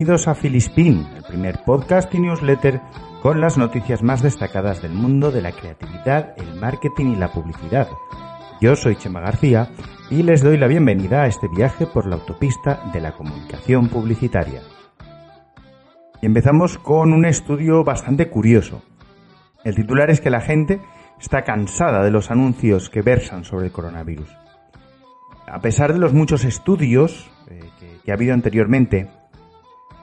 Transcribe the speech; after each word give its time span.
Bienvenidos 0.00 0.28
a 0.28 0.36
Filispin, 0.36 1.08
el 1.16 1.24
primer 1.24 1.64
podcast 1.64 2.14
y 2.14 2.20
newsletter 2.20 2.80
con 3.20 3.40
las 3.40 3.58
noticias 3.58 4.00
más 4.00 4.22
destacadas 4.22 4.80
del 4.80 4.92
mundo 4.92 5.32
de 5.32 5.42
la 5.42 5.50
creatividad, 5.50 6.34
el 6.36 6.54
marketing 6.54 7.06
y 7.06 7.16
la 7.16 7.32
publicidad. 7.32 7.88
Yo 8.60 8.76
soy 8.76 8.94
Chema 8.94 9.18
García 9.18 9.70
y 10.08 10.22
les 10.22 10.40
doy 10.40 10.56
la 10.56 10.68
bienvenida 10.68 11.22
a 11.22 11.26
este 11.26 11.48
viaje 11.48 11.84
por 11.84 12.06
la 12.06 12.14
autopista 12.14 12.80
de 12.92 13.00
la 13.00 13.10
comunicación 13.10 13.88
publicitaria. 13.88 14.62
Y 16.22 16.26
empezamos 16.26 16.78
con 16.78 17.12
un 17.12 17.24
estudio 17.24 17.82
bastante 17.82 18.28
curioso. 18.28 18.84
El 19.64 19.74
titular 19.74 20.10
es 20.10 20.20
que 20.20 20.30
la 20.30 20.40
gente 20.40 20.80
está 21.20 21.42
cansada 21.42 22.04
de 22.04 22.12
los 22.12 22.30
anuncios 22.30 22.88
que 22.88 23.02
versan 23.02 23.42
sobre 23.42 23.66
el 23.66 23.72
coronavirus. 23.72 24.30
A 25.48 25.58
pesar 25.58 25.92
de 25.92 25.98
los 25.98 26.12
muchos 26.12 26.44
estudios 26.44 27.28
eh, 27.50 27.58
que, 27.80 27.98
que 28.04 28.12
ha 28.12 28.14
habido 28.14 28.32
anteriormente 28.32 29.17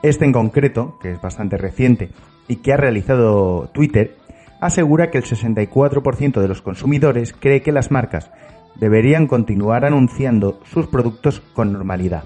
este 0.08 0.24
en 0.24 0.32
concreto, 0.32 0.98
que 1.00 1.12
es 1.12 1.20
bastante 1.20 1.56
reciente 1.56 2.10
y 2.48 2.56
que 2.56 2.72
ha 2.72 2.76
realizado 2.76 3.68
Twitter, 3.72 4.16
asegura 4.60 5.10
que 5.10 5.18
el 5.18 5.24
64% 5.24 6.40
de 6.40 6.48
los 6.48 6.62
consumidores 6.62 7.34
cree 7.38 7.62
que 7.62 7.72
las 7.72 7.90
marcas 7.90 8.30
deberían 8.78 9.26
continuar 9.26 9.84
anunciando 9.84 10.60
sus 10.64 10.86
productos 10.86 11.40
con 11.54 11.72
normalidad. 11.72 12.24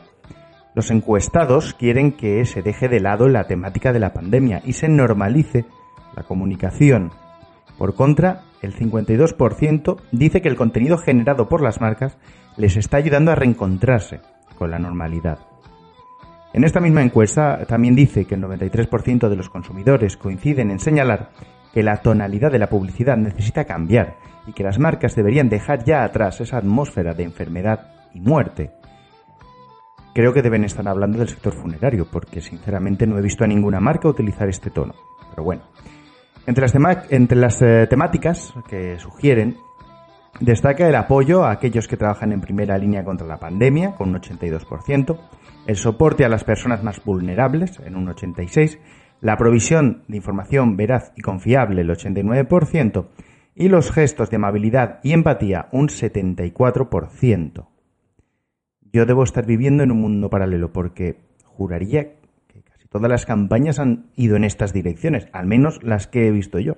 Los 0.75 0.91
encuestados 0.91 1.75
quieren 1.75 2.13
que 2.13 2.45
se 2.45 2.63
deje 2.63 2.89
de 2.89 3.01
lado 3.01 3.29
la 3.29 3.47
temática 3.47 3.93
de 3.93 3.99
la 3.99 4.13
pandemia 4.13 4.63
y 4.65 4.75
se 4.75 4.89
normalice 4.89 5.65
la 6.17 6.23
comunicación. 6.23 7.11
Por 7.77 7.95
contra, 7.95 8.43
el 8.63 8.75
52% 8.75 9.97
dice 10.13 10.43
que 10.43 10.49
el 10.49 10.57
contenido 10.57 10.99
generado 10.99 11.49
por 11.49 11.63
las 11.63 11.81
marcas 11.81 12.19
les 12.57 12.77
está 12.77 12.99
ayudando 12.99 13.33
a 13.33 13.35
reencontrarse 13.35 14.21
con 14.59 14.71
la 14.71 14.79
normalidad. 14.79 15.50
En 16.53 16.65
esta 16.65 16.81
misma 16.81 17.03
encuesta 17.03 17.65
también 17.67 17.95
dice 17.95 18.25
que 18.25 18.35
el 18.35 18.43
93% 18.43 19.29
de 19.29 19.37
los 19.37 19.49
consumidores 19.49 20.17
coinciden 20.17 20.71
en 20.71 20.81
señalar 20.81 21.31
que 21.73 21.83
la 21.83 21.99
tonalidad 21.99 22.51
de 22.51 22.59
la 22.59 22.69
publicidad 22.69 23.17
necesita 23.17 23.65
cambiar 23.65 24.17
y 24.47 24.53
que 24.53 24.65
las 24.65 24.79
marcas 24.79 25.15
deberían 25.15 25.49
dejar 25.49 25.85
ya 25.85 26.03
atrás 26.03 26.41
esa 26.41 26.59
atmósfera 26.59 27.15
de 27.15 27.23
enfermedad 27.23 27.93
y 28.15 28.21
muerte. 28.21 28.73
Creo 30.13 30.33
que 30.33 30.43
deben 30.43 30.65
estar 30.65 30.87
hablando 30.89 31.19
del 31.19 31.29
sector 31.29 31.53
funerario, 31.53 32.07
porque 32.11 32.41
sinceramente 32.41 33.07
no 33.07 33.17
he 33.17 33.23
visto 33.23 33.45
a 33.45 33.47
ninguna 33.47 33.79
marca 33.79 34.09
utilizar 34.09 34.49
este 34.49 34.71
tono. 34.71 34.95
Pero 35.31 35.45
bueno. 35.45 35.63
Entre 36.47 37.37
las, 37.37 37.63
eh, 37.63 37.87
temáticas 37.89 38.53
que 38.69 38.99
sugieren, 38.99 39.57
destaca 40.39 40.89
el 40.89 40.95
apoyo 40.95 41.45
a 41.45 41.51
aquellos 41.51 41.89
que 41.89 41.97
trabajan 41.97 42.33
en 42.33 42.41
primera 42.41 42.79
línea 42.79 43.05
contra 43.05 43.27
la 43.27 43.39
pandemia, 43.39 43.95
con 43.97 44.11
un 44.11 44.21
82%, 44.21 45.19
el 45.67 45.77
soporte 45.77 46.25
a 46.25 46.29
las 46.29 46.45
personas 46.45 46.83
más 46.83 47.05
vulnerables, 47.05 47.79
en 47.81 47.97
un 47.97 48.07
86%, 48.07 48.79
la 49.21 49.37
provisión 49.37 50.05
de 50.09 50.17
información 50.17 50.77
veraz 50.77 51.13
y 51.17 51.21
confiable, 51.21 51.83
el 51.83 51.91
89%, 51.91 53.07
y 53.55 53.69
los 53.69 53.93
gestos 53.93 54.31
de 54.31 54.37
amabilidad 54.37 55.01
y 55.03 55.13
empatía, 55.13 55.69
un 55.73 55.89
74%. 55.89 57.67
Yo 58.93 59.07
debo 59.07 59.23
estar 59.23 59.45
viviendo 59.45 59.83
en 59.83 59.91
un 59.91 60.01
mundo 60.01 60.31
paralelo 60.31 60.73
porque 60.73 61.21
juraría 61.45 62.15
que 62.49 62.63
casi 62.63 62.89
todas 62.89 63.11
las 63.11 63.27
campañas 63.27 63.79
han 63.79 64.11
ido 64.17 64.37
en 64.37 64.45
estas 64.45 64.73
direcciones, 64.73 65.29
al 65.33 65.47
menos 65.47 65.83
las 65.83 66.07
que 66.07 66.27
he 66.27 66.31
visto 66.31 66.59
yo. 66.59 66.77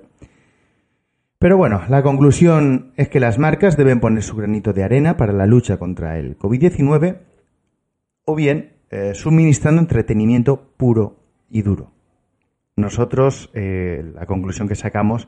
Pero 1.43 1.57
bueno, 1.57 1.81
la 1.89 2.03
conclusión 2.03 2.93
es 2.95 3.09
que 3.09 3.19
las 3.19 3.37
marcas 3.37 3.75
deben 3.75 3.99
poner 3.99 4.23
su 4.23 4.37
granito 4.37 4.71
de 4.71 4.85
arena 4.85 5.17
para 5.17 5.33
la 5.33 5.45
lucha 5.45 5.75
contra 5.75 6.17
el 6.17 6.37
COVID-19 6.37 7.17
o 8.23 8.33
bien 8.33 8.77
eh, 8.89 9.11
suministrando 9.13 9.81
entretenimiento 9.81 10.69
puro 10.77 11.17
y 11.49 11.61
duro. 11.61 11.91
Nosotros, 12.77 13.51
eh, 13.53 14.09
la 14.15 14.25
conclusión 14.25 14.69
que 14.69 14.75
sacamos 14.75 15.27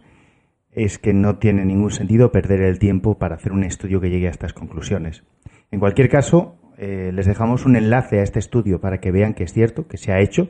es 0.72 1.00
que 1.00 1.14
no 1.14 1.38
tiene 1.38 1.66
ningún 1.66 1.92
sentido 1.92 2.32
perder 2.32 2.62
el 2.62 2.80
tiempo 2.80 3.18
para 3.18 3.36
hacer 3.36 3.52
un 3.52 3.66
estudio 3.66 4.00
que 4.00 4.10
llegue 4.10 4.28
a 4.28 4.32
estas 4.32 4.54
conclusiones. 4.54 5.26
En 5.70 5.82
cualquier 5.82 6.08
caso, 6.08 6.56
eh, 6.78 7.12
les 7.14 7.26
dejamos 7.26 7.66
un 7.66 7.76
enlace 7.76 8.22
a 8.22 8.24
este 8.24 8.40
estudio 8.40 8.80
para 8.80 9.02
que 9.02 9.12
vean 9.12 9.34
que 9.34 9.44
es 9.44 9.52
cierto, 9.52 9.90
que 9.90 9.98
se 9.98 10.14
ha 10.14 10.22
hecho 10.22 10.48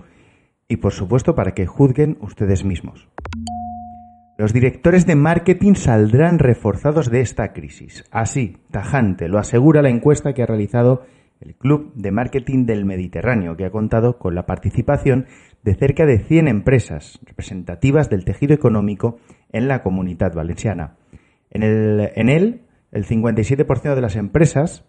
y 0.68 0.78
por 0.78 0.92
supuesto 0.92 1.34
para 1.34 1.56
que 1.56 1.66
juzguen 1.66 2.20
ustedes 2.22 2.64
mismos. 2.64 3.10
Los 4.38 4.52
directores 4.52 5.06
de 5.06 5.16
marketing 5.16 5.76
saldrán 5.76 6.40
reforzados 6.40 7.10
de 7.10 7.22
esta 7.22 7.54
crisis. 7.54 8.04
Así, 8.12 8.58
tajante, 8.70 9.30
lo 9.30 9.40
asegura 9.40 9.82
la 9.82 9.90
encuesta 9.90 10.34
que 10.34 10.44
ha 10.44 10.46
realizado 10.46 11.06
el 11.40 11.56
Club 11.56 11.94
de 11.96 12.12
Marketing 12.12 12.66
del 12.66 12.84
Mediterráneo, 12.84 13.56
que 13.56 13.66
ha 13.66 13.72
contado 13.72 14.18
con 14.18 14.36
la 14.36 14.46
participación 14.46 15.28
de 15.64 15.76
cerca 15.76 16.06
de 16.06 16.20
100 16.20 16.50
empresas 16.50 17.18
representativas 17.24 18.10
del 18.10 18.26
tejido 18.26 18.54
económico 18.54 19.20
en 19.54 19.70
la 19.70 19.82
comunidad 19.82 20.34
valenciana. 20.34 20.98
En, 21.50 21.64
el, 21.64 22.12
en 22.16 22.28
él, 22.28 22.64
el 22.92 23.06
57% 23.06 23.96
de 23.96 24.02
las 24.02 24.18
empresas 24.18 24.84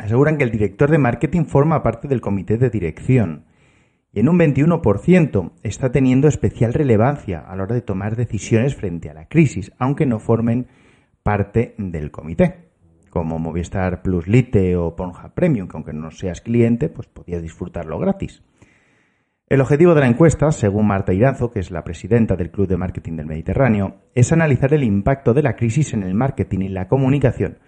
aseguran 0.00 0.36
que 0.36 0.44
el 0.44 0.50
director 0.50 0.90
de 0.90 0.98
marketing 0.98 1.44
forma 1.44 1.84
parte 1.84 2.08
del 2.08 2.20
comité 2.20 2.58
de 2.58 2.70
dirección 2.70 3.44
y 4.14 4.20
en 4.20 4.28
un 4.28 4.38
21% 4.38 5.52
está 5.62 5.90
teniendo 5.90 6.28
especial 6.28 6.72
relevancia 6.72 7.40
a 7.40 7.56
la 7.56 7.64
hora 7.64 7.74
de 7.74 7.82
tomar 7.82 8.16
decisiones 8.16 8.76
frente 8.76 9.10
a 9.10 9.14
la 9.14 9.28
crisis, 9.28 9.72
aunque 9.78 10.06
no 10.06 10.20
formen 10.20 10.68
parte 11.22 11.74
del 11.78 12.10
comité 12.10 12.64
como 13.14 13.38
Movistar 13.38 14.02
Plus 14.02 14.26
Lite 14.26 14.74
o 14.76 14.96
Pornhub 14.96 15.32
Premium, 15.34 15.68
que 15.68 15.76
aunque 15.76 15.92
no 15.92 16.10
seas 16.10 16.40
cliente, 16.40 16.88
pues 16.88 17.06
podías 17.06 17.40
disfrutarlo 17.42 17.96
gratis. 18.00 18.42
El 19.46 19.60
objetivo 19.60 19.94
de 19.94 20.00
la 20.00 20.08
encuesta, 20.08 20.50
según 20.50 20.88
Marta 20.88 21.12
Iranzo, 21.12 21.52
que 21.52 21.60
es 21.60 21.70
la 21.70 21.84
presidenta 21.84 22.34
del 22.34 22.50
Club 22.50 22.66
de 22.66 22.76
Marketing 22.76 23.12
del 23.12 23.26
Mediterráneo, 23.26 23.98
es 24.16 24.32
analizar 24.32 24.74
el 24.74 24.82
impacto 24.82 25.32
de 25.32 25.44
la 25.44 25.54
crisis 25.54 25.94
en 25.94 26.02
el 26.02 26.14
marketing 26.14 26.60
y 26.60 26.68
la 26.70 26.88
comunicación 26.88 27.58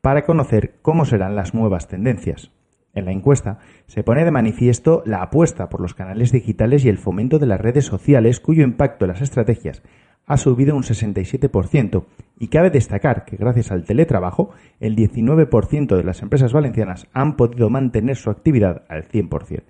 para 0.00 0.22
conocer 0.22 0.76
cómo 0.82 1.04
serán 1.04 1.34
las 1.34 1.52
nuevas 1.52 1.88
tendencias. 1.88 2.52
En 2.94 3.06
la 3.06 3.12
encuesta 3.12 3.58
se 3.86 4.02
pone 4.02 4.24
de 4.24 4.30
manifiesto 4.30 5.02
la 5.06 5.22
apuesta 5.22 5.68
por 5.68 5.80
los 5.80 5.94
canales 5.94 6.30
digitales 6.32 6.84
y 6.84 6.88
el 6.88 6.98
fomento 6.98 7.38
de 7.38 7.46
las 7.46 7.60
redes 7.60 7.86
sociales 7.86 8.40
cuyo 8.40 8.64
impacto 8.64 9.04
en 9.04 9.12
las 9.12 9.22
estrategias 9.22 9.82
ha 10.26 10.36
subido 10.36 10.76
un 10.76 10.82
67% 10.82 12.04
y 12.38 12.48
cabe 12.48 12.70
destacar 12.70 13.24
que 13.24 13.36
gracias 13.36 13.72
al 13.72 13.84
teletrabajo 13.84 14.50
el 14.80 14.96
19% 14.96 15.96
de 15.96 16.04
las 16.04 16.22
empresas 16.22 16.52
valencianas 16.52 17.06
han 17.12 17.36
podido 17.36 17.70
mantener 17.70 18.16
su 18.16 18.30
actividad 18.30 18.84
al 18.88 19.08
100%. 19.08 19.62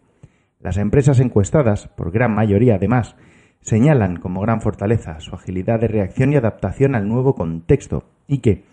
Las 0.60 0.76
empresas 0.76 1.18
encuestadas, 1.20 1.88
por 1.88 2.12
gran 2.12 2.34
mayoría 2.34 2.76
además, 2.76 3.16
señalan 3.60 4.16
como 4.16 4.40
gran 4.40 4.60
fortaleza 4.60 5.20
su 5.20 5.34
agilidad 5.34 5.80
de 5.80 5.88
reacción 5.88 6.32
y 6.32 6.36
adaptación 6.36 6.94
al 6.94 7.08
nuevo 7.08 7.34
contexto 7.34 8.04
y 8.28 8.38
que, 8.38 8.64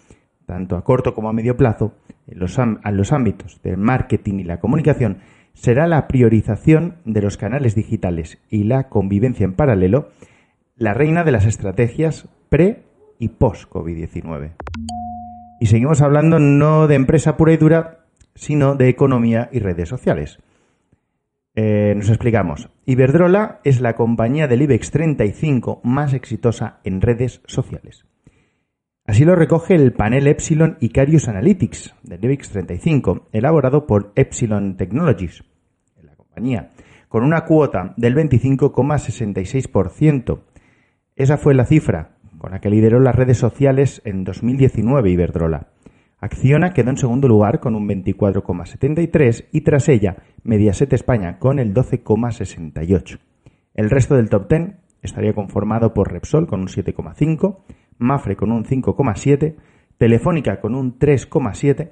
tanto 0.49 0.75
a 0.75 0.83
corto 0.83 1.13
como 1.13 1.29
a 1.29 1.33
medio 1.33 1.55
plazo, 1.55 1.93
en 2.25 2.39
los, 2.39 3.11
ámbitos 3.11 3.61
del 3.61 3.77
marketing 3.77 4.39
y 4.39 4.43
la 4.45 4.59
comunicación, 4.59 5.19
será 5.53 5.85
la 5.85 6.07
priorización 6.07 6.95
de 7.05 7.21
los 7.21 7.37
canales 7.37 7.75
digitales 7.75 8.39
y 8.49 8.63
la 8.63 8.89
convivencia 8.89 9.43
en 9.43 9.53
paralelo 9.53 10.09
la 10.75 10.95
reina 10.95 11.23
de 11.23 11.31
las 11.31 11.45
estrategias 11.45 12.27
pre 12.49 12.81
y 13.19 13.27
post-COVID-19. 13.27 14.53
Y 15.59 15.67
seguimos 15.67 16.01
hablando 16.01 16.39
no 16.39 16.87
de 16.87 16.95
empresa 16.95 17.37
pura 17.37 17.53
y 17.53 17.57
dura, 17.57 18.05
sino 18.33 18.73
de 18.73 18.89
economía 18.89 19.49
y 19.51 19.59
redes 19.59 19.87
sociales. 19.87 20.39
Eh, 21.53 21.93
nos 21.95 22.09
explicamos. 22.09 22.69
Iberdrola 22.87 23.59
es 23.63 23.81
la 23.81 23.95
compañía 23.95 24.47
del 24.47 24.63
IBEX 24.63 24.89
35 24.89 25.81
más 25.83 26.13
exitosa 26.13 26.79
en 26.83 27.01
redes 27.01 27.41
sociales. 27.45 28.05
Así 29.09 29.25
lo 29.25 29.35
recoge 29.35 29.73
el 29.73 29.91
panel 29.91 30.27
Epsilon 30.27 30.77
Icarius 30.81 31.27
Analytics 31.27 31.95
del 32.03 32.23
IBEX 32.23 32.49
35, 32.49 33.29
elaborado 33.31 33.87
por 33.87 34.11
Epsilon 34.15 34.77
Technologies, 34.77 35.43
la 36.03 36.15
compañía, 36.15 36.69
con 37.07 37.23
una 37.23 37.43
cuota 37.43 37.95
del 37.97 38.15
25,66% 38.15 40.41
esa 41.15 41.37
fue 41.37 41.55
la 41.55 41.65
cifra 41.65 42.17
con 42.37 42.51
la 42.51 42.61
que 42.61 42.69
lideró 42.69 42.99
las 42.99 43.15
redes 43.15 43.39
sociales 43.39 44.03
en 44.05 44.23
2019 44.23 45.09
Iberdrola. 45.09 45.69
Acciona 46.19 46.73
quedó 46.73 46.91
en 46.91 46.97
segundo 46.97 47.27
lugar 47.27 47.59
con 47.59 47.73
un 47.73 47.89
24,73 47.89 49.45
y 49.51 49.61
tras 49.61 49.89
ella 49.89 50.17
Mediaset 50.43 50.93
España 50.93 51.39
con 51.39 51.57
el 51.57 51.73
12,68. 51.73 53.17
El 53.73 53.89
resto 53.89 54.15
del 54.15 54.29
top 54.29 54.47
10 54.47 54.75
estaría 55.01 55.33
conformado 55.33 55.95
por 55.95 56.11
Repsol 56.11 56.45
con 56.45 56.61
un 56.61 56.67
7,5, 56.67 57.57
Mafre 57.99 58.35
con 58.35 58.51
un 58.51 58.65
5,7, 58.65 59.55
Telefónica 59.97 60.59
con 60.59 60.73
un 60.73 60.97
3,7, 60.97 61.91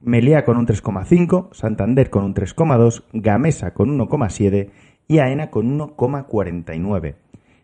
Meliá 0.00 0.44
con 0.44 0.58
un 0.58 0.66
3,5, 0.66 1.48
Santander 1.52 2.10
con 2.10 2.22
un 2.22 2.34
3,2, 2.34 3.04
Gamesa 3.14 3.72
con 3.72 3.98
1,7 3.98 4.70
y 5.08 5.18
AENA 5.18 5.50
con 5.50 5.78
1,49. 5.78 7.14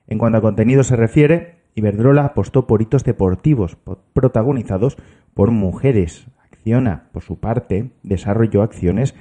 En 0.09 0.19
cuanto 0.19 0.39
a 0.39 0.41
contenido 0.41 0.83
se 0.83 0.97
refiere, 0.97 1.57
Iberdrola 1.75 2.25
apostó 2.25 2.67
por 2.67 2.83
hitos 2.83 3.05
deportivos 3.05 3.77
protagonizados 4.13 4.97
por 5.35 5.51
mujeres. 5.51 6.27
Acciona, 6.43 7.09
por 7.13 7.23
su 7.23 7.39
parte, 7.39 7.91
desarrolló 8.03 8.63
acciones 8.63 9.15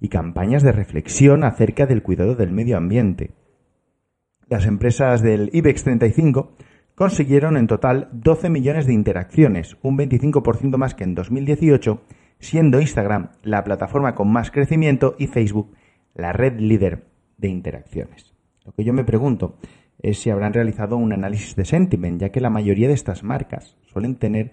y 0.00 0.08
campañas 0.08 0.62
de 0.62 0.72
reflexión 0.72 1.44
acerca 1.44 1.86
del 1.86 2.02
cuidado 2.02 2.34
del 2.34 2.50
medio 2.50 2.76
ambiente. 2.76 3.32
Las 4.48 4.66
empresas 4.66 5.22
del 5.22 5.50
IBEX 5.52 5.84
35 5.84 6.52
consiguieron 6.94 7.56
en 7.56 7.66
total 7.66 8.08
12 8.12 8.50
millones 8.50 8.86
de 8.86 8.92
interacciones, 8.92 9.76
un 9.82 9.98
25% 9.98 10.76
más 10.76 10.94
que 10.94 11.04
en 11.04 11.14
2018, 11.14 12.02
siendo 12.38 12.80
Instagram 12.80 13.30
la 13.42 13.64
plataforma 13.64 14.14
con 14.14 14.30
más 14.32 14.50
crecimiento 14.50 15.16
y 15.18 15.26
Facebook 15.26 15.74
la 16.14 16.32
red 16.32 16.58
líder 16.58 17.06
de 17.38 17.48
interacciones. 17.48 18.34
Lo 18.64 18.72
que 18.72 18.84
yo 18.84 18.92
me 18.92 19.04
pregunto 19.04 19.56
es 19.98 20.18
si 20.18 20.30
habrán 20.30 20.52
realizado 20.52 20.96
un 20.96 21.12
análisis 21.12 21.56
de 21.56 21.64
sentiment, 21.64 22.20
ya 22.20 22.30
que 22.30 22.40
la 22.40 22.50
mayoría 22.50 22.88
de 22.88 22.94
estas 22.94 23.22
marcas 23.22 23.76
suelen 23.86 24.16
tener 24.16 24.52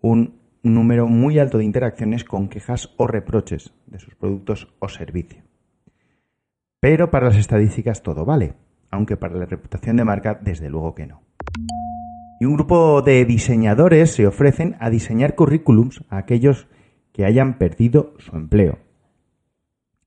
un 0.00 0.40
número 0.62 1.08
muy 1.08 1.38
alto 1.38 1.58
de 1.58 1.64
interacciones 1.64 2.24
con 2.24 2.48
quejas 2.48 2.90
o 2.96 3.06
reproches 3.06 3.72
de 3.86 3.98
sus 3.98 4.14
productos 4.14 4.72
o 4.78 4.88
servicios. 4.88 5.44
Pero 6.80 7.10
para 7.10 7.26
las 7.26 7.36
estadísticas 7.36 8.02
todo 8.02 8.24
vale, 8.24 8.54
aunque 8.90 9.16
para 9.16 9.36
la 9.36 9.46
reputación 9.46 9.96
de 9.96 10.04
marca 10.04 10.38
desde 10.40 10.68
luego 10.68 10.94
que 10.94 11.06
no. 11.06 11.22
Y 12.42 12.44
un 12.44 12.54
grupo 12.54 13.02
de 13.02 13.24
diseñadores 13.24 14.14
se 14.14 14.26
ofrecen 14.26 14.74
a 14.80 14.90
diseñar 14.90 15.36
currículums 15.36 16.02
a 16.08 16.16
aquellos 16.16 16.66
que 17.12 17.24
hayan 17.24 17.56
perdido 17.56 18.14
su 18.18 18.34
empleo. 18.34 18.80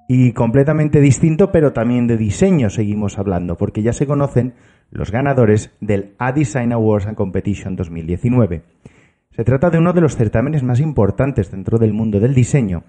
Y 0.07 0.33
completamente 0.33 1.01
distinto, 1.01 1.51
pero 1.51 1.73
también 1.73 2.07
de 2.07 2.19
diseño 2.19 2.69
seguimos 2.69 3.19
hablando, 3.19 3.57
porque 3.57 3.81
ya 3.81 3.95
se 3.95 4.07
conocen 4.07 4.53
los 4.91 5.11
ganadores 5.11 5.75
del 5.81 6.13
A-Design 6.19 6.75
Awards 6.75 7.07
and 7.07 7.17
Competition 7.17 7.75
2019. 7.75 8.61
Se 9.31 9.45
trata 9.45 9.71
de 9.71 9.79
uno 9.79 9.95
de 9.95 10.03
los 10.03 10.17
certámenes 10.17 10.63
más 10.63 10.79
importantes 10.79 11.51
dentro 11.51 11.79
del 11.79 11.95
mundo 11.95 12.21
del 12.21 12.35
diseño, 12.35 12.85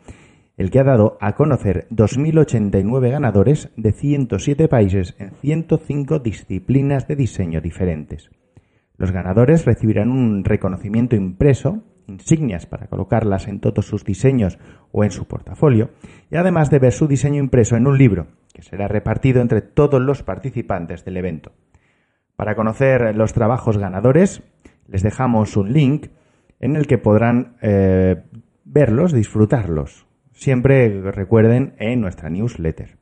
el 0.57 0.71
que 0.71 0.81
ha 0.81 0.83
dado 0.83 1.17
a 1.21 1.35
conocer 1.35 1.87
2.089 1.89 3.11
ganadores 3.11 3.69
de 3.77 3.93
107 3.93 4.67
países 4.67 5.15
en 5.19 5.31
105 5.35 6.19
disciplinas 6.19 7.07
de 7.07 7.15
diseño 7.15 7.61
diferentes. 7.61 8.29
Los 8.97 9.11
ganadores 9.11 9.65
recibirán 9.65 10.09
un 10.09 10.43
reconocimiento 10.45 11.15
impreso, 11.15 11.83
insignias 12.07 12.65
para 12.65 12.87
colocarlas 12.87 13.47
en 13.47 13.59
todos 13.59 13.85
sus 13.85 14.05
diseños 14.05 14.57
o 14.91 15.03
en 15.03 15.11
su 15.11 15.27
portafolio, 15.27 15.89
y 16.31 16.37
además 16.37 16.69
de 16.69 16.79
ver 16.79 16.93
su 16.93 17.07
diseño 17.07 17.39
impreso 17.39 17.75
en 17.75 17.87
un 17.87 17.97
libro, 17.97 18.27
que 18.53 18.61
será 18.61 18.87
repartido 18.87 19.41
entre 19.41 19.61
todos 19.61 20.01
los 20.01 20.23
participantes 20.23 21.03
del 21.03 21.17
evento. 21.17 21.51
Para 22.35 22.55
conocer 22.55 23.15
los 23.15 23.33
trabajos 23.33 23.77
ganadores, 23.77 24.43
les 24.87 25.03
dejamos 25.03 25.57
un 25.57 25.73
link 25.73 26.07
en 26.59 26.75
el 26.75 26.87
que 26.87 26.97
podrán 26.97 27.57
eh, 27.61 28.23
verlos, 28.63 29.11
disfrutarlos. 29.11 30.05
Siempre 30.31 31.01
recuerden 31.11 31.75
en 31.79 32.01
nuestra 32.01 32.29
newsletter. 32.29 32.97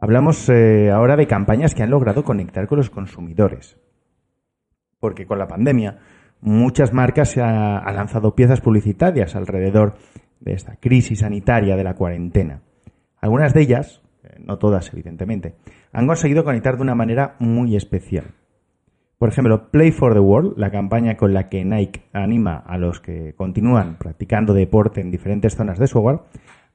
Hablamos 0.00 0.48
eh, 0.48 0.90
ahora 0.92 1.16
de 1.16 1.26
campañas 1.26 1.74
que 1.74 1.82
han 1.82 1.90
logrado 1.90 2.22
conectar 2.22 2.66
con 2.68 2.78
los 2.78 2.90
consumidores 2.90 3.78
porque 5.00 5.26
con 5.26 5.38
la 5.38 5.46
pandemia 5.46 5.98
muchas 6.40 6.92
marcas 6.92 7.36
han 7.36 7.94
lanzado 7.94 8.34
piezas 8.34 8.60
publicitarias 8.60 9.34
alrededor 9.34 9.94
de 10.40 10.52
esta 10.52 10.76
crisis 10.76 11.20
sanitaria 11.20 11.76
de 11.76 11.84
la 11.84 11.94
cuarentena. 11.94 12.62
Algunas 13.20 13.54
de 13.54 13.62
ellas, 13.62 14.02
eh, 14.22 14.36
no 14.38 14.58
todas 14.58 14.92
evidentemente, 14.92 15.56
han 15.92 16.06
conseguido 16.06 16.44
conectar 16.44 16.76
de 16.76 16.82
una 16.82 16.94
manera 16.94 17.34
muy 17.40 17.76
especial. 17.76 18.34
Por 19.18 19.30
ejemplo, 19.30 19.70
Play 19.70 19.90
for 19.90 20.14
the 20.14 20.20
World, 20.20 20.56
la 20.56 20.70
campaña 20.70 21.16
con 21.16 21.34
la 21.34 21.48
que 21.48 21.64
Nike 21.64 22.02
anima 22.12 22.56
a 22.56 22.78
los 22.78 23.00
que 23.00 23.34
continúan 23.34 23.96
practicando 23.96 24.54
deporte 24.54 25.00
en 25.00 25.10
diferentes 25.10 25.56
zonas 25.56 25.78
de 25.80 25.88
su 25.88 25.98
hogar, 25.98 26.22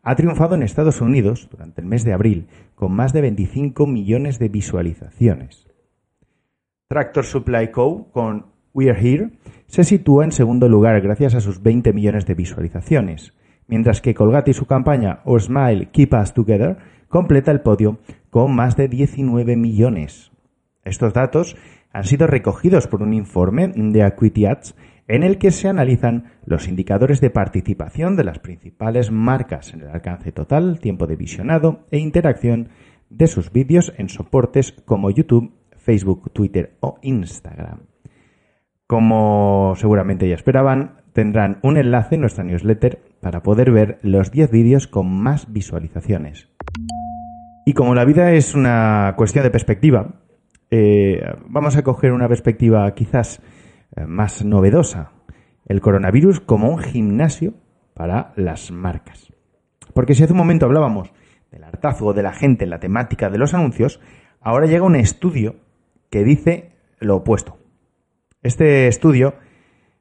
ha 0.02 0.16
triunfado 0.16 0.56
en 0.56 0.64
Estados 0.64 1.00
Unidos 1.00 1.48
durante 1.50 1.80
el 1.80 1.88
mes 1.88 2.04
de 2.04 2.12
abril 2.12 2.48
con 2.76 2.92
más 2.92 3.14
de 3.14 3.22
25 3.22 3.88
millones 3.88 4.40
de 4.40 4.50
visualizaciones. 4.50 5.63
Tractor 6.94 7.26
Supply 7.26 7.72
Co. 7.72 8.12
con 8.12 8.46
We're 8.72 8.96
Here 8.96 9.32
se 9.66 9.84
sitúa 9.84 10.26
en 10.26 10.32
segundo 10.32 10.70
lugar 10.70 11.02
gracias 11.02 11.34
a 11.34 11.42
sus 11.42 11.64
20 11.64 11.92
millones 11.92 12.28
de 12.28 12.36
visualizaciones, 12.36 13.34
mientras 13.66 14.00
que 14.00 14.14
Colgate 14.14 14.52
y 14.52 14.54
su 14.54 14.68
campaña 14.68 15.22
O 15.26 15.40
Smile 15.40 15.90
Keep 15.92 16.14
Us 16.14 16.36
Together 16.36 16.78
completa 17.10 17.50
el 17.50 17.62
podio 17.62 17.98
con 18.30 18.54
más 18.54 18.78
de 18.78 18.90
19 18.90 19.56
millones. 19.56 20.34
Estos 20.84 21.16
datos 21.16 21.58
han 21.92 22.04
sido 22.04 22.28
recogidos 22.28 22.86
por 22.86 23.02
un 23.02 23.16
informe 23.16 23.70
de 23.70 24.04
Acuity 24.04 24.46
Ads 24.46 24.76
en 25.08 25.24
el 25.24 25.40
que 25.40 25.50
se 25.50 25.70
analizan 25.70 26.26
los 26.46 26.68
indicadores 26.68 27.22
de 27.22 27.32
participación 27.32 28.16
de 28.16 28.26
las 28.26 28.38
principales 28.38 29.10
marcas 29.10 29.74
en 29.74 29.82
el 29.82 29.90
alcance 29.90 30.32
total, 30.32 30.80
tiempo 30.80 31.08
de 31.08 31.16
visionado 31.16 31.88
e 31.90 31.98
interacción 31.98 32.70
de 33.10 33.26
sus 33.26 33.52
vídeos 33.52 33.94
en 33.98 34.10
soportes 34.10 34.74
como 34.86 35.10
YouTube 35.10 35.54
Facebook, 35.84 36.32
Twitter 36.32 36.78
o 36.80 36.98
Instagram. 37.02 37.82
Como 38.88 39.74
seguramente 39.76 40.28
ya 40.28 40.36
esperaban, 40.36 41.02
tendrán 41.14 41.60
un 41.62 41.78
enlace 41.78 42.16
en 42.16 42.22
nuestra 42.22 42.44
newsletter 42.44 43.00
para 43.22 43.44
poder 43.44 43.72
ver 43.72 44.00
los 44.02 44.32
10 44.32 44.52
vídeos 44.52 44.88
con 44.88 45.12
más 45.12 45.52
visualizaciones. 45.52 46.50
Y 47.66 47.74
como 47.74 47.96
la 47.96 48.06
vida 48.06 48.32
es 48.32 48.56
una 48.56 49.14
cuestión 49.16 49.44
de 49.44 49.52
perspectiva, 49.52 50.22
eh, 50.70 51.22
vamos 51.48 51.78
a 51.78 51.84
coger 51.84 52.12
una 52.12 52.28
perspectiva 52.28 52.94
quizás 52.94 53.42
eh, 53.96 54.06
más 54.06 54.44
novedosa. 54.44 55.12
El 55.66 55.82
coronavirus 55.82 56.40
como 56.40 56.70
un 56.70 56.80
gimnasio 56.80 57.54
para 57.94 58.34
las 58.36 58.72
marcas. 58.72 59.32
Porque 59.94 60.16
si 60.16 60.24
hace 60.24 60.34
un 60.34 60.40
momento 60.40 60.66
hablábamos 60.66 61.14
del 61.52 61.64
hartazgo 61.64 62.14
de 62.14 62.24
la 62.24 62.34
gente 62.34 62.64
en 62.64 62.72
la 62.72 62.80
temática 62.80 63.30
de 63.30 63.38
los 63.38 63.54
anuncios, 63.54 64.02
ahora 64.42 64.66
llega 64.66 64.84
un 64.84 64.96
estudio 64.96 65.56
que 66.14 66.24
dice 66.24 66.70
lo 67.00 67.16
opuesto. 67.18 67.58
Este 68.44 68.88
estudio 68.88 69.34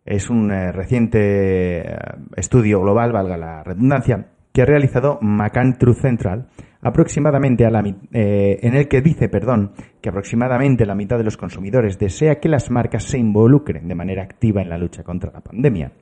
es 0.04 0.28
un 0.28 0.52
eh, 0.52 0.71
reciente 0.71 1.78
eh, 1.78 1.97
estudio 2.37 2.83
global, 2.83 3.12
valga 3.12 3.38
la 3.38 3.64
redundancia, 3.64 4.26
que 4.52 4.61
ha 4.61 4.66
realizado 4.66 5.19
McCann 5.23 5.78
Truth 5.78 6.02
Central 6.02 6.49
aproximadamente 6.83 7.64
a 7.64 7.71
la, 7.71 7.83
eh, 8.12 8.59
en 8.61 8.75
el 8.75 8.88
que 8.88 9.00
dice, 9.00 9.31
perdón, 9.31 9.73
que 10.02 10.11
aproximadamente 10.11 10.85
la 10.85 10.95
mitad 10.95 11.16
de 11.16 11.25
los 11.25 11.38
consumidores 11.38 11.99
desea 11.99 12.40
que 12.40 12.50
las 12.50 12.71
marcas 12.71 13.04
se 13.04 13.16
involucren 13.16 13.88
de 13.88 13.95
manera 13.95 14.23
activa 14.23 14.61
en 14.61 14.69
la 14.69 14.76
lucha 14.76 15.04
contra 15.04 15.33
la 15.33 15.40
pandemia. 15.40 15.92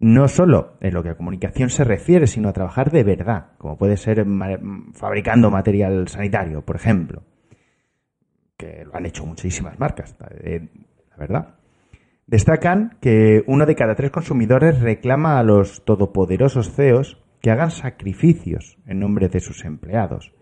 No 0.00 0.26
solo 0.26 0.78
en 0.80 0.94
lo 0.94 1.04
que 1.04 1.10
a 1.10 1.16
comunicación 1.16 1.70
se 1.70 1.84
refiere, 1.84 2.26
sino 2.26 2.48
a 2.48 2.52
trabajar 2.52 2.90
de 2.90 3.04
verdad, 3.04 3.52
como 3.56 3.78
puede 3.78 3.96
ser 3.96 4.26
fabricando 4.94 5.48
material 5.48 6.08
sanitario, 6.08 6.62
por 6.62 6.74
ejemplo 6.74 7.22
que 8.58 8.84
lo 8.84 8.94
han 8.94 9.06
hecho 9.06 9.24
muchísimas 9.24 9.78
marcas, 9.78 10.14
eh, 10.42 10.68
la 11.10 11.16
verdad. 11.16 11.54
Destacan 12.26 12.98
que 13.00 13.42
uno 13.46 13.64
de 13.64 13.74
cada 13.74 13.94
tres 13.94 14.10
consumidores 14.10 14.80
reclama 14.80 15.38
a 15.38 15.42
los 15.42 15.84
todopoderosos 15.86 16.74
CEOs 16.74 17.22
que 17.40 17.50
hagan 17.50 17.70
sacrificios 17.70 18.76
en 18.84 18.98
nombre 18.98 19.28
de 19.28 19.40
sus 19.40 19.64
empleados. 19.64 20.34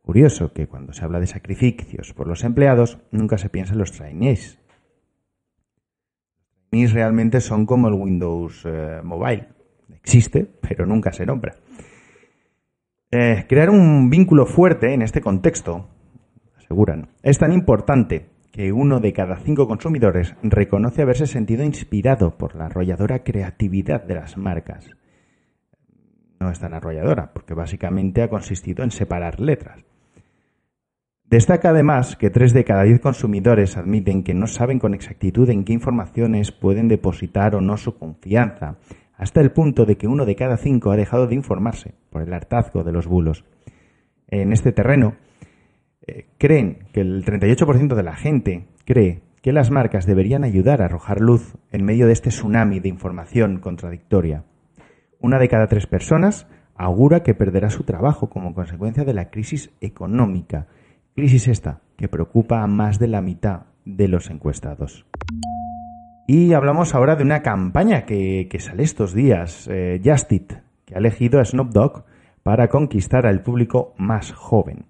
Curioso 0.00 0.52
que 0.52 0.66
cuando 0.66 0.92
se 0.92 1.04
habla 1.04 1.20
de 1.20 1.28
sacrificios 1.28 2.12
por 2.12 2.26
los 2.26 2.42
empleados 2.42 2.98
nunca 3.12 3.38
se 3.38 3.50
piensa 3.50 3.74
en 3.74 3.78
los 3.78 3.92
trainees. 3.92 4.58
Trainees 6.70 6.92
realmente 6.92 7.40
son 7.40 7.66
como 7.66 7.86
el 7.86 7.94
Windows 7.94 8.62
eh, 8.64 9.00
Mobile. 9.04 9.48
Existe, 9.94 10.44
pero 10.60 10.86
nunca 10.86 11.12
se 11.12 11.26
nombra. 11.26 11.54
Eh, 13.12 13.44
crear 13.46 13.70
un 13.70 14.08
vínculo 14.10 14.46
fuerte 14.46 14.94
en 14.94 15.02
este 15.02 15.20
contexto 15.20 15.86
Es 17.22 17.38
tan 17.38 17.52
importante 17.52 18.26
que 18.50 18.72
uno 18.72 19.00
de 19.00 19.12
cada 19.12 19.36
cinco 19.36 19.66
consumidores 19.66 20.34
reconoce 20.42 21.02
haberse 21.02 21.26
sentido 21.26 21.64
inspirado 21.64 22.36
por 22.36 22.54
la 22.54 22.66
arrolladora 22.66 23.22
creatividad 23.24 24.04
de 24.04 24.14
las 24.14 24.36
marcas. 24.36 24.90
No 26.40 26.50
es 26.50 26.58
tan 26.58 26.74
arrolladora, 26.74 27.32
porque 27.32 27.54
básicamente 27.54 28.22
ha 28.22 28.28
consistido 28.28 28.84
en 28.84 28.90
separar 28.90 29.40
letras. 29.40 29.84
Destaca 31.24 31.70
además 31.70 32.16
que 32.16 32.28
tres 32.28 32.52
de 32.52 32.64
cada 32.64 32.82
diez 32.82 33.00
consumidores 33.00 33.78
admiten 33.78 34.22
que 34.22 34.34
no 34.34 34.46
saben 34.46 34.78
con 34.78 34.92
exactitud 34.92 35.48
en 35.48 35.64
qué 35.64 35.72
informaciones 35.72 36.52
pueden 36.52 36.88
depositar 36.88 37.54
o 37.54 37.62
no 37.62 37.78
su 37.78 37.96
confianza, 37.96 38.76
hasta 39.16 39.40
el 39.40 39.52
punto 39.52 39.86
de 39.86 39.96
que 39.96 40.08
uno 40.08 40.26
de 40.26 40.36
cada 40.36 40.58
cinco 40.58 40.90
ha 40.90 40.96
dejado 40.96 41.26
de 41.26 41.34
informarse 41.34 41.94
por 42.10 42.20
el 42.20 42.34
hartazgo 42.34 42.84
de 42.84 42.92
los 42.92 43.06
bulos. 43.06 43.44
En 44.28 44.52
este 44.52 44.72
terreno, 44.72 45.14
eh, 46.06 46.26
creen 46.38 46.78
que 46.92 47.00
el 47.00 47.24
38% 47.24 47.94
de 47.94 48.02
la 48.02 48.16
gente 48.16 48.66
cree 48.84 49.22
que 49.42 49.52
las 49.52 49.70
marcas 49.70 50.06
deberían 50.06 50.44
ayudar 50.44 50.82
a 50.82 50.86
arrojar 50.86 51.20
luz 51.20 51.54
en 51.70 51.84
medio 51.84 52.06
de 52.06 52.12
este 52.12 52.30
tsunami 52.30 52.80
de 52.80 52.88
información 52.88 53.58
contradictoria. 53.58 54.44
Una 55.20 55.38
de 55.38 55.48
cada 55.48 55.66
tres 55.66 55.86
personas 55.86 56.46
augura 56.74 57.22
que 57.22 57.34
perderá 57.34 57.70
su 57.70 57.84
trabajo 57.84 58.30
como 58.30 58.54
consecuencia 58.54 59.04
de 59.04 59.14
la 59.14 59.30
crisis 59.30 59.70
económica 59.80 60.66
Crisis 61.14 61.46
esta 61.48 61.80
que 61.96 62.08
preocupa 62.08 62.62
a 62.62 62.66
más 62.66 62.98
de 62.98 63.06
la 63.06 63.20
mitad 63.20 63.66
de 63.84 64.08
los 64.08 64.30
encuestados. 64.30 65.04
Y 66.26 66.54
hablamos 66.54 66.94
ahora 66.94 67.16
de 67.16 67.22
una 67.22 67.42
campaña 67.42 68.06
que, 68.06 68.48
sale 68.60 68.82
estos 68.82 69.12
días, 69.12 69.68
eh, 69.70 70.00
Justit, 70.02 70.54
que 70.86 70.94
ha 70.94 70.98
elegido 70.98 71.38
a 71.38 71.44
Snoop 71.44 71.70
Dogg 71.70 72.04
para 72.42 72.68
conquistar 72.68 73.26
al 73.26 73.42
público 73.42 73.94
más 73.98 74.32
joven. 74.32 74.86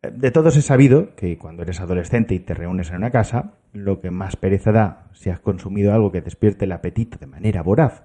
De 0.00 0.30
todos 0.30 0.56
he 0.56 0.62
sabido 0.62 1.16
que 1.16 1.38
cuando 1.38 1.62
eres 1.62 1.80
adolescente 1.80 2.32
y 2.32 2.38
te 2.38 2.54
reúnes 2.54 2.90
en 2.90 2.96
una 2.96 3.10
casa, 3.10 3.54
lo 3.72 4.00
que 4.00 4.12
más 4.12 4.36
pereza 4.36 4.70
da 4.70 5.08
si 5.12 5.28
has 5.28 5.40
consumido 5.40 5.92
algo 5.92 6.12
que 6.12 6.20
despierte 6.20 6.66
el 6.66 6.72
apetito 6.72 7.18
de 7.18 7.26
manera 7.26 7.62
voraz 7.62 8.04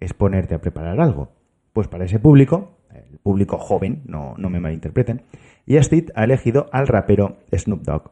es 0.00 0.14
ponerte 0.14 0.54
a 0.54 0.62
preparar 0.62 1.00
algo. 1.00 1.32
Pues 1.74 1.86
para 1.86 2.06
ese 2.06 2.18
público, 2.18 2.78
el 2.94 3.18
público 3.18 3.58
joven, 3.58 4.02
no, 4.06 4.34
no 4.38 4.48
me 4.48 4.58
malinterpreten, 4.58 5.22
y 5.66 5.76
Astit 5.76 6.10
ha 6.14 6.24
elegido 6.24 6.70
al 6.72 6.86
rapero 6.86 7.36
Snoop 7.52 7.82
Dogg. 7.82 8.10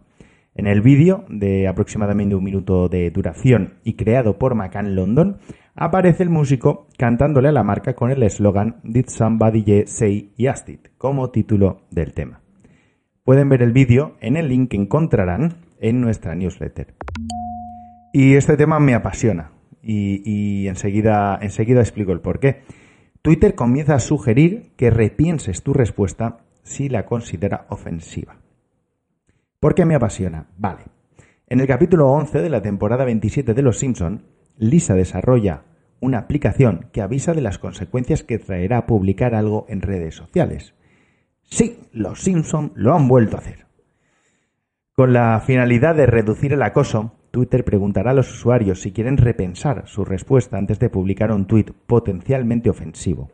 En 0.55 0.67
el 0.67 0.83
vídeo, 0.83 1.25
de 1.31 1.69
aproximadamente 1.69 2.35
un 2.35 2.45
minuto 2.45 2.91
de 2.91 3.11
duración 3.11 3.79
y 3.83 3.95
creado 3.95 4.39
por 4.39 4.55
McCann 4.55 4.95
London, 4.95 5.39
aparece 5.75 6.23
el 6.23 6.29
músico 6.29 6.87
cantándole 6.99 7.49
a 7.49 7.53
la 7.53 7.65
marca 7.65 7.95
con 7.95 8.11
el 8.11 8.23
eslogan 8.23 8.77
Did 8.83 9.07
Somebody 9.09 9.87
Say 9.87 10.35
Yastit 10.37 10.89
como 10.99 11.31
título 11.31 11.87
del 11.91 12.13
tema. 12.13 12.42
Pueden 13.25 13.49
ver 13.49 13.63
el 13.63 13.73
vídeo 13.73 14.17
en 14.21 14.37
el 14.37 14.49
link 14.49 14.71
que 14.71 14.77
encontrarán 14.77 15.59
en 15.81 16.01
nuestra 16.01 16.35
newsletter. 16.35 16.95
Y 18.13 18.35
este 18.35 18.57
tema 18.57 18.81
me 18.81 18.95
apasiona 18.95 19.53
y, 19.81 20.67
enseguida, 20.67 21.39
enseguida 21.41 21.81
explico 21.81 22.11
el 22.11 22.21
porqué. 22.21 22.63
Twitter 23.23 23.55
comienza 23.55 23.95
a 23.95 24.01
sugerir 24.01 24.73
que 24.77 24.91
repienses 24.91 25.63
tu 25.63 25.73
respuesta 25.73 26.39
si 26.65 26.89
la 26.89 27.07
considera 27.07 27.67
ofensiva. 27.69 28.39
¿Por 29.61 29.77
qué 29.77 29.85
me 29.85 29.95
apasiona? 29.95 30.49
Vale. 30.59 30.83
En 31.47 31.61
el 31.61 31.69
capítulo 31.69 32.11
11 32.11 32.43
de 32.43 32.51
la 32.51 32.61
temporada 32.61 33.05
27 33.05 33.55
de 33.55 33.63
Los 33.63 33.79
Simpson, 33.79 34.25
Lisa 34.59 34.95
desarrolla 34.95 35.63
una 36.01 36.19
aplicación 36.19 36.89
que 36.93 37.03
avisa 37.03 37.35
de 37.35 37.43
las 37.43 37.59
consecuencias 37.59 38.25
que 38.25 38.41
traerá 38.41 38.87
publicar 38.87 39.37
algo 39.37 39.65
en 39.69 39.81
redes 39.81 40.17
sociales. 40.17 40.75
Sí, 41.45 41.81
los 41.93 42.21
Simpson 42.21 42.73
lo 42.75 42.95
han 42.95 43.09
vuelto 43.09 43.37
a 43.37 43.41
hacer. 43.41 43.67
Con 44.95 45.13
la 45.13 45.41
finalidad 45.41 45.95
de 45.95 46.07
reducir 46.07 46.53
el 46.53 46.63
acoso, 46.63 47.13
Twitter 47.31 47.65
preguntará 47.65 48.11
a 48.11 48.15
los 48.15 48.31
usuarios 48.31 48.83
si 48.83 48.93
quieren 48.93 49.17
repensar 49.17 49.85
su 49.87 50.05
respuesta 50.05 50.59
antes 50.59 50.79
de 50.79 50.91
publicar 50.91 51.33
un 51.33 51.47
tuit 51.47 51.73
potencialmente 51.87 52.69
ofensivo. 52.69 53.31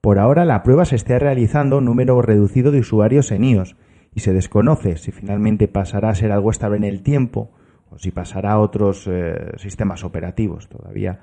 Por 0.00 0.18
ahora 0.18 0.44
la 0.44 0.62
prueba 0.62 0.84
se 0.84 0.96
está 0.96 1.18
realizando 1.18 1.78
un 1.78 1.84
número 1.84 2.20
reducido 2.22 2.72
de 2.72 2.80
usuarios 2.80 3.30
en 3.30 3.44
iOS 3.44 3.76
y 4.14 4.20
se 4.20 4.32
desconoce 4.32 4.96
si 4.96 5.12
finalmente 5.12 5.68
pasará 5.68 6.08
a 6.08 6.14
ser 6.14 6.32
algo 6.32 6.50
estable 6.50 6.78
en 6.78 6.84
el 6.84 7.02
tiempo 7.02 7.52
o 7.90 7.98
si 7.98 8.10
pasará 8.10 8.52
a 8.52 8.58
otros 8.58 9.06
eh, 9.06 9.52
sistemas 9.58 10.02
operativos. 10.02 10.68
Todavía, 10.68 11.20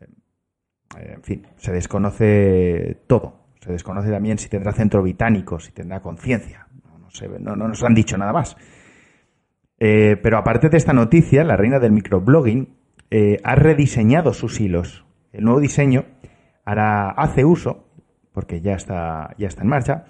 eh, 0.00 1.14
en 1.14 1.22
fin, 1.22 1.46
se 1.56 1.72
desconoce 1.72 3.02
todo. 3.06 3.39
Se 3.60 3.72
desconoce 3.72 4.10
también 4.10 4.38
si 4.38 4.48
tendrá 4.48 4.72
centro 4.72 5.02
británico, 5.02 5.60
si 5.60 5.72
tendrá 5.72 6.00
conciencia. 6.00 6.66
No, 7.40 7.56
no, 7.56 7.68
nos 7.68 7.82
han 7.82 7.94
dicho 7.94 8.16
nada 8.16 8.32
más. 8.32 8.56
Eh, 9.78 10.16
pero 10.22 10.38
aparte 10.38 10.68
de 10.68 10.76
esta 10.76 10.92
noticia, 10.92 11.44
la 11.44 11.56
reina 11.56 11.78
del 11.78 11.92
microblogging 11.92 12.76
ha 13.42 13.54
rediseñado 13.56 14.32
sus 14.32 14.60
hilos. 14.60 15.04
El 15.32 15.44
nuevo 15.44 15.58
diseño 15.60 16.04
hace 16.64 17.44
uso 17.44 17.90
porque 18.32 18.60
ya 18.60 18.74
está, 18.74 19.34
ya 19.38 19.48
está 19.48 19.62
en 19.62 19.68
marcha, 19.68 20.04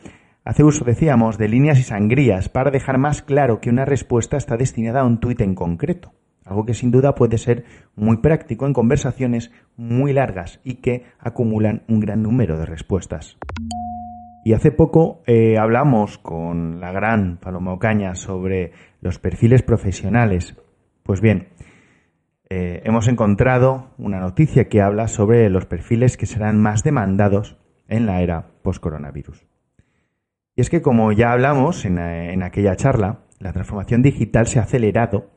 hace 0.44 0.64
uso, 0.64 0.84
decíamos, 0.84 1.38
de 1.38 1.48
líneas 1.48 1.78
y 1.78 1.82
sangrías 1.82 2.48
para 2.48 2.70
dejar 2.70 2.98
más 2.98 3.22
claro 3.22 3.60
que 3.60 3.70
una 3.70 3.84
respuesta 3.84 4.36
está 4.36 4.56
destinada 4.56 5.00
a 5.00 5.04
un 5.04 5.20
tuit 5.20 5.40
en 5.40 5.54
concreto. 5.54 6.12
Algo 6.50 6.66
que 6.66 6.74
sin 6.74 6.90
duda 6.90 7.14
puede 7.14 7.38
ser 7.38 7.64
muy 7.94 8.16
práctico 8.16 8.66
en 8.66 8.72
conversaciones 8.72 9.52
muy 9.76 10.12
largas 10.12 10.60
y 10.64 10.82
que 10.82 11.04
acumulan 11.20 11.84
un 11.86 12.00
gran 12.00 12.22
número 12.22 12.58
de 12.58 12.66
respuestas. 12.66 13.38
Y 14.44 14.52
hace 14.54 14.72
poco 14.72 15.22
eh, 15.28 15.58
hablamos 15.58 16.18
con 16.18 16.80
la 16.80 16.90
gran 16.90 17.36
Paloma 17.36 17.72
Ocaña 17.72 18.16
sobre 18.16 18.72
los 19.00 19.20
perfiles 19.20 19.62
profesionales. 19.62 20.56
Pues 21.04 21.20
bien, 21.20 21.50
eh, 22.48 22.82
hemos 22.84 23.06
encontrado 23.06 23.90
una 23.96 24.18
noticia 24.18 24.68
que 24.68 24.82
habla 24.82 25.06
sobre 25.06 25.48
los 25.50 25.66
perfiles 25.66 26.16
que 26.16 26.26
serán 26.26 26.60
más 26.60 26.82
demandados 26.82 27.58
en 27.86 28.06
la 28.06 28.22
era 28.22 28.48
post-coronavirus. 28.62 29.46
Y 30.56 30.62
es 30.62 30.68
que, 30.68 30.82
como 30.82 31.12
ya 31.12 31.30
hablamos 31.30 31.84
en, 31.84 31.98
en 31.98 32.42
aquella 32.42 32.74
charla, 32.74 33.20
la 33.38 33.52
transformación 33.52 34.02
digital 34.02 34.48
se 34.48 34.58
ha 34.58 34.62
acelerado, 34.62 35.30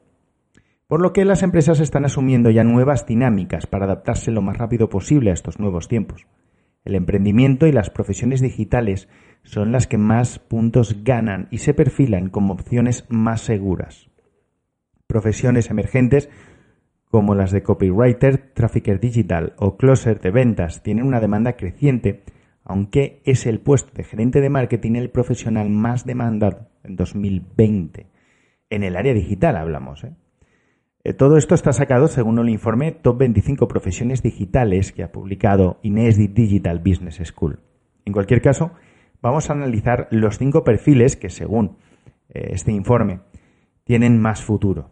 por 0.94 1.02
lo 1.02 1.12
que 1.12 1.26
las 1.26 1.42
empresas 1.42 1.80
están 1.80 2.06
asumiendo 2.06 2.52
ya 2.52 2.64
nuevas 2.64 3.08
dinámicas 3.08 3.66
para 3.66 3.86
adaptarse 3.86 4.30
lo 4.30 4.44
más 4.44 4.60
rápido 4.60 4.90
posible 4.90 5.32
a 5.32 5.34
estos 5.34 5.58
nuevos 5.60 5.88
tiempos. 5.88 6.28
El 6.86 6.94
emprendimiento 6.94 7.66
y 7.66 7.72
las 7.72 7.90
profesiones 7.90 8.42
digitales 8.42 9.10
son 9.42 9.72
las 9.72 9.88
que 9.88 9.98
más 9.98 10.38
puntos 10.38 11.04
ganan 11.04 11.48
y 11.50 11.58
se 11.58 11.74
perfilan 11.74 12.30
como 12.30 12.54
opciones 12.54 13.08
más 13.10 13.42
seguras. 13.42 14.12
Profesiones 15.08 15.72
emergentes 15.72 16.30
como 17.10 17.34
las 17.34 17.50
de 17.50 17.64
copywriter, 17.64 18.52
trafficker 18.54 19.00
digital 19.00 19.56
o 19.58 19.78
closer 19.78 20.22
de 20.22 20.30
ventas 20.30 20.84
tienen 20.84 21.08
una 21.08 21.20
demanda 21.20 21.54
creciente 21.54 22.22
aunque 22.64 23.24
es 23.26 23.48
el 23.48 23.62
puesto 23.62 23.92
de 23.96 24.04
gerente 24.04 24.42
de 24.42 24.52
marketing 24.52 24.94
el 24.94 25.10
profesional 25.10 25.72
más 25.72 26.06
demandado 26.06 26.68
en 26.84 26.96
2020. 26.96 28.06
En 28.70 28.84
el 28.84 28.96
área 28.96 29.16
digital 29.16 29.58
hablamos. 29.58 30.04
¿eh? 30.04 30.14
Eh, 31.06 31.14
todo 31.14 31.36
esto 31.36 31.54
está 31.54 31.74
sacado 31.74 32.08
según 32.08 32.40
el 32.40 32.48
informe 32.48 32.94
Top 32.94 33.18
25 33.18 33.68
Profesiones 33.68 34.24
Digitales 34.24 34.94
que 34.94 35.04
ha 35.04 35.12
publicado 35.12 35.78
Inés 35.82 36.18
Digital 36.18 36.80
Business 36.80 37.22
School. 37.26 37.60
En 38.06 38.14
cualquier 38.14 38.42
caso, 38.42 38.72
vamos 39.22 39.50
a 39.50 39.54
analizar 39.54 40.08
los 40.12 40.38
cinco 40.38 40.64
perfiles 40.64 41.18
que, 41.18 41.30
según 41.30 41.76
eh, 42.30 42.52
este 42.52 42.72
informe, 42.72 43.20
tienen 43.84 44.18
más 44.22 44.44
futuro. 44.44 44.92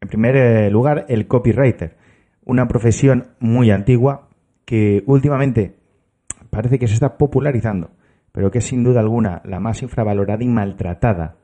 En 0.00 0.08
primer 0.08 0.72
lugar, 0.72 1.04
el 1.10 1.26
copywriter, 1.26 1.98
una 2.46 2.66
profesión 2.66 3.34
muy 3.38 3.70
antigua 3.70 4.30
que 4.64 5.02
últimamente 5.06 5.76
parece 6.48 6.78
que 6.78 6.88
se 6.88 6.94
está 6.94 7.18
popularizando, 7.18 7.90
pero 8.32 8.50
que 8.50 8.58
es 8.58 8.64
sin 8.64 8.84
duda 8.84 9.00
alguna 9.00 9.42
la 9.44 9.60
más 9.60 9.82
infravalorada 9.82 10.42
y 10.42 10.48
maltratada, 10.48 11.36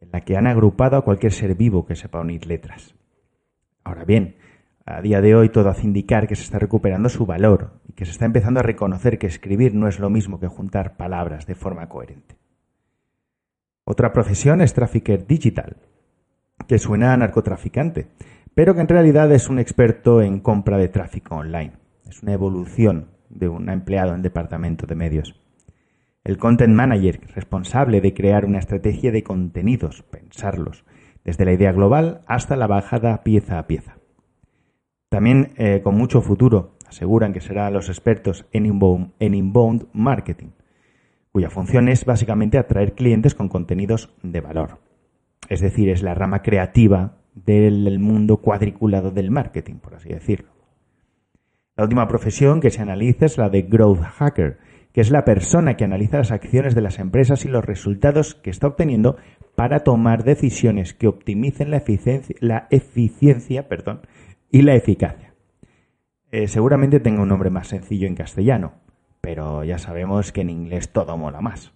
en 0.00 0.10
la 0.12 0.20
que 0.20 0.36
han 0.36 0.46
agrupado 0.46 0.96
a 0.96 1.02
cualquier 1.02 1.32
ser 1.32 1.56
vivo 1.56 1.84
que 1.84 1.96
sepa 1.96 2.20
unir 2.20 2.46
letras. 2.46 2.94
Ahora 3.88 4.04
bien, 4.04 4.36
a 4.84 5.00
día 5.00 5.22
de 5.22 5.34
hoy 5.34 5.48
todo 5.48 5.70
hace 5.70 5.86
indicar 5.86 6.28
que 6.28 6.36
se 6.36 6.42
está 6.42 6.58
recuperando 6.58 7.08
su 7.08 7.24
valor 7.24 7.80
y 7.88 7.94
que 7.94 8.04
se 8.04 8.10
está 8.10 8.26
empezando 8.26 8.60
a 8.60 8.62
reconocer 8.62 9.18
que 9.18 9.26
escribir 9.26 9.74
no 9.74 9.88
es 9.88 9.98
lo 9.98 10.10
mismo 10.10 10.38
que 10.38 10.46
juntar 10.46 10.98
palabras 10.98 11.46
de 11.46 11.54
forma 11.54 11.88
coherente. 11.88 12.36
Otra 13.84 14.12
profesión 14.12 14.60
es 14.60 14.74
trafficker 14.74 15.26
digital, 15.26 15.78
que 16.66 16.78
suena 16.78 17.14
a 17.14 17.16
narcotraficante, 17.16 18.08
pero 18.54 18.74
que 18.74 18.82
en 18.82 18.88
realidad 18.88 19.32
es 19.32 19.48
un 19.48 19.58
experto 19.58 20.20
en 20.20 20.40
compra 20.40 20.76
de 20.76 20.88
tráfico 20.88 21.36
online. 21.36 21.72
Es 22.06 22.22
una 22.22 22.34
evolución 22.34 23.08
de 23.30 23.48
un 23.48 23.70
empleado 23.70 24.14
en 24.14 24.20
departamento 24.20 24.86
de 24.86 24.96
medios. 24.96 25.40
El 26.24 26.36
content 26.36 26.74
manager, 26.74 27.20
responsable 27.34 28.02
de 28.02 28.12
crear 28.12 28.44
una 28.44 28.58
estrategia 28.58 29.12
de 29.12 29.22
contenidos, 29.22 30.02
pensarlos, 30.02 30.84
desde 31.28 31.44
la 31.44 31.52
idea 31.52 31.72
global 31.72 32.22
hasta 32.26 32.56
la 32.56 32.66
bajada 32.66 33.22
pieza 33.22 33.58
a 33.58 33.66
pieza. 33.66 33.98
También 35.10 35.52
eh, 35.58 35.82
con 35.84 35.94
mucho 35.94 36.22
futuro, 36.22 36.78
aseguran 36.86 37.34
que 37.34 37.42
serán 37.42 37.74
los 37.74 37.90
expertos 37.90 38.46
en 38.50 38.64
inbound, 38.64 39.12
en 39.18 39.34
inbound 39.34 39.88
marketing, 39.92 40.52
cuya 41.30 41.50
función 41.50 41.90
es 41.90 42.06
básicamente 42.06 42.56
atraer 42.56 42.94
clientes 42.94 43.34
con 43.34 43.50
contenidos 43.50 44.08
de 44.22 44.40
valor. 44.40 44.78
es 45.50 45.60
decir, 45.60 45.90
es 45.90 46.02
la 46.02 46.14
rama 46.14 46.40
creativa 46.40 47.18
del 47.34 47.98
mundo 47.98 48.38
cuadriculado 48.38 49.10
del 49.10 49.30
marketing, 49.30 49.74
por 49.74 49.96
así 49.96 50.08
decirlo. 50.08 50.48
La 51.76 51.84
última 51.84 52.08
profesión 52.08 52.62
que 52.62 52.70
se 52.70 52.80
analiza 52.80 53.26
es 53.26 53.36
la 53.36 53.50
de 53.50 53.62
growth 53.62 54.00
hacker, 54.00 54.60
que 54.98 55.02
es 55.02 55.12
la 55.12 55.24
persona 55.24 55.76
que 55.76 55.84
analiza 55.84 56.18
las 56.18 56.32
acciones 56.32 56.74
de 56.74 56.80
las 56.80 56.98
empresas 56.98 57.44
y 57.44 57.48
los 57.48 57.64
resultados 57.64 58.34
que 58.34 58.50
está 58.50 58.66
obteniendo 58.66 59.16
para 59.54 59.84
tomar 59.84 60.24
decisiones 60.24 60.92
que 60.92 61.06
optimicen 61.06 61.70
la 61.70 61.76
eficiencia, 61.76 62.34
la 62.40 62.66
eficiencia 62.72 63.68
perdón, 63.68 64.00
y 64.50 64.62
la 64.62 64.74
eficacia. 64.74 65.34
Eh, 66.32 66.48
seguramente 66.48 66.98
tenga 66.98 67.22
un 67.22 67.28
nombre 67.28 67.48
más 67.48 67.68
sencillo 67.68 68.08
en 68.08 68.16
castellano, 68.16 68.72
pero 69.20 69.62
ya 69.62 69.78
sabemos 69.78 70.32
que 70.32 70.40
en 70.40 70.50
inglés 70.50 70.92
todo 70.92 71.16
mola 71.16 71.40
más. 71.40 71.72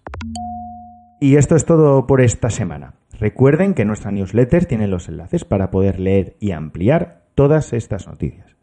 Y 1.21 1.37
esto 1.37 1.55
es 1.55 1.63
todo 1.63 2.05
por 2.05 2.19
esta 2.19 2.49
semana. 2.49 2.95
Recuerden 3.17 3.73
que 3.73 3.85
nuestra 3.85 4.11
newsletter 4.11 4.65
tiene 4.65 4.87
los 4.89 5.07
enlaces 5.07 5.45
para 5.45 5.71
poder 5.71 5.97
leer 5.97 6.35
y 6.41 6.51
ampliar 6.51 7.23
todas 7.35 7.71
estas 7.71 8.05
noticias. 8.05 8.57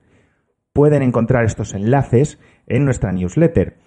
Pueden 0.75 1.02
encontrar 1.02 1.47
estos 1.47 1.73
enlaces 1.73 2.38
en 2.67 2.85
nuestra 2.85 3.11
newsletter, 3.12 3.79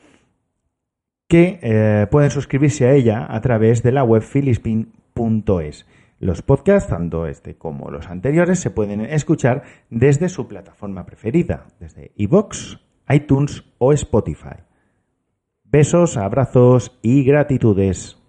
que 1.33 1.57
eh, 1.63 2.05
pueden 2.11 2.29
suscribirse 2.29 2.85
a 2.85 2.93
ella 2.93 3.25
a 3.27 3.41
través 3.41 3.81
de 3.81 3.91
la 3.91 4.03
web 4.03 4.21
philispin.es. 4.21 5.87
Los 6.19 6.43
podcasts, 6.43 6.91
tanto 6.91 7.25
este 7.25 7.55
como 7.55 7.89
los 7.89 8.07
anteriores, 8.07 8.59
se 8.59 8.69
pueden 8.69 9.01
escuchar 9.01 9.63
desde 9.89 10.29
su 10.29 10.47
plataforma 10.47 11.07
preferida, 11.07 11.65
desde 11.79 12.11
iVoox, 12.17 12.75
iTunes 13.09 13.63
o 13.79 13.93
Spotify. 13.93 14.61
Besos, 15.63 16.17
abrazos 16.17 16.99
y 17.01 17.23
gratitudes. 17.23 18.22